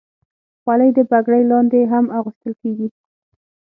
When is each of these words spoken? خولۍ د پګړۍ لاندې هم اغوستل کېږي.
خولۍ 0.61 0.89
د 0.97 0.99
پګړۍ 1.09 1.43
لاندې 1.51 1.79
هم 1.91 2.05
اغوستل 2.17 2.53
کېږي. 2.61 2.87